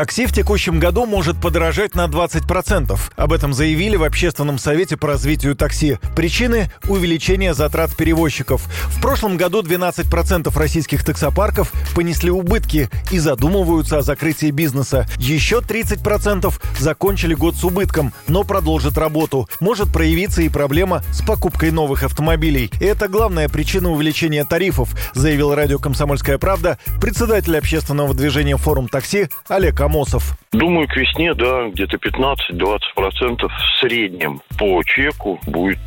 [0.00, 2.98] Такси в текущем году может подорожать на 20%.
[3.16, 5.98] Об этом заявили в Общественном совете по развитию такси.
[6.16, 8.62] Причины– увеличение затрат перевозчиков.
[8.86, 15.06] В прошлом году 12% российских таксопарков понесли убытки и задумываются о закрытии бизнеса.
[15.18, 19.50] Еще 30% закончили год с убытком, но продолжат работу.
[19.60, 22.70] Может проявиться и проблема с покупкой новых автомобилей.
[22.80, 29.28] И это главная причина увеличения тарифов, заявил радио «Комсомольская правда» председатель общественного движения «Форум такси»
[29.48, 30.36] Олег Амосов.
[30.52, 35.78] Думаю, к весне, да, где-то 15-20% в среднем по чеку будет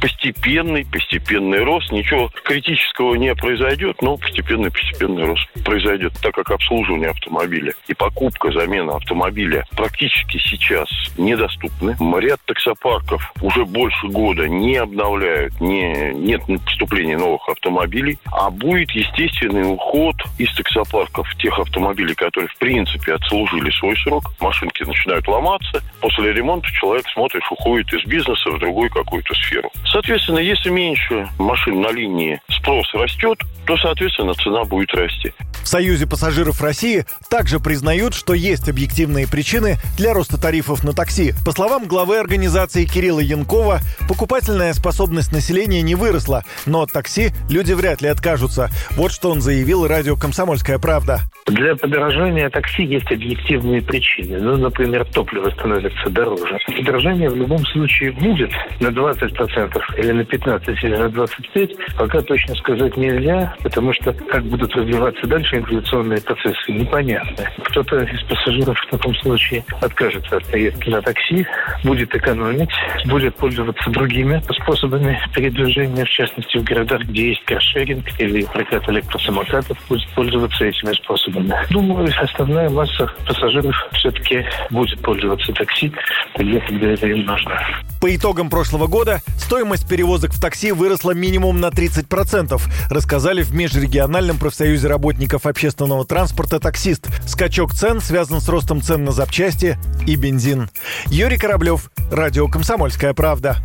[0.00, 1.90] постепенный, постепенный рост.
[1.92, 8.50] Ничего критического не произойдет, но постепенный, постепенный рост произойдет, так как обслуживание автомобиля и покупка,
[8.52, 11.96] замена автомобиля практически сейчас недоступны.
[12.20, 19.70] Ряд таксопарков уже больше года не обновляют, не, нет поступления новых автомобилей, а будет естественный
[19.72, 25.82] уход из таксопарков тех автомобилей, которые в принципе отслужили свой срок машинки начинают ломаться.
[26.00, 29.70] После ремонта человек, смотришь, уходит из бизнеса в другую какую-то сферу.
[29.86, 35.32] Соответственно, если меньше машин на линии спрос растет, то, соответственно, цена будет расти.
[35.62, 41.34] В Союзе пассажиров России также признают, что есть объективные причины для роста тарифов на такси.
[41.44, 47.72] По словам главы организации Кирилла Янкова, покупательная способность населения не выросла, но от такси люди
[47.72, 48.70] вряд ли откажутся.
[48.92, 51.29] Вот что он заявил радио «Комсомольская правда».
[51.50, 54.38] Для подорожания такси есть объективные причины.
[54.38, 56.58] Ну, например, топливо становится дороже.
[56.76, 61.76] Подорожание в любом случае будет на 20% или на 15% или на 25%.
[61.98, 67.44] Пока точно сказать нельзя, потому что как будут развиваться дальше инфляционные процессы, непонятно.
[67.64, 71.46] Кто-то из пассажиров в таком случае откажется от поездки на такси,
[71.82, 72.70] будет экономить,
[73.06, 79.76] будет пользоваться другими способами передвижения, в частности, в городах, где есть каршеринг или прокат электросамокатов,
[79.88, 81.39] будет пользоваться этими способами.
[81.70, 85.92] Думаю, основная масса пассажиров все-таки будет пользоваться такси
[86.34, 87.60] тогда, когда это им нужно.
[88.00, 94.38] По итогам прошлого года стоимость перевозок в такси выросла минимум на 30%, рассказали в Межрегиональном
[94.38, 97.08] профсоюзе работников общественного транспорта «Таксист».
[97.26, 100.70] Скачок цен связан с ростом цен на запчасти и бензин.
[101.06, 103.56] Юрий Кораблев, Радио «Комсомольская правда».